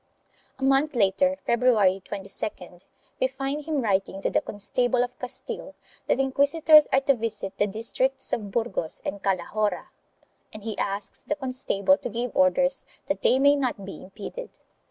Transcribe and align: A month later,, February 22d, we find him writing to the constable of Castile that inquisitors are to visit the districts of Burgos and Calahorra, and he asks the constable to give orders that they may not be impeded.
A 0.57 0.63
month 0.63 0.95
later,, 0.95 1.37
February 1.45 2.01
22d, 2.09 2.85
we 3.19 3.27
find 3.27 3.63
him 3.65 3.81
writing 3.81 4.19
to 4.23 4.31
the 4.31 4.41
constable 4.41 5.03
of 5.03 5.19
Castile 5.19 5.75
that 6.07 6.19
inquisitors 6.19 6.87
are 6.91 7.01
to 7.01 7.13
visit 7.13 7.55
the 7.59 7.67
districts 7.67 8.33
of 8.33 8.49
Burgos 8.49 9.03
and 9.05 9.21
Calahorra, 9.21 9.89
and 10.51 10.63
he 10.63 10.75
asks 10.79 11.21
the 11.21 11.35
constable 11.35 11.99
to 11.99 12.09
give 12.09 12.35
orders 12.35 12.83
that 13.09 13.21
they 13.21 13.37
may 13.37 13.55
not 13.55 13.85
be 13.85 14.01
impeded. 14.01 14.57